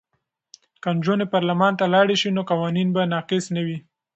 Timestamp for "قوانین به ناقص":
2.51-3.45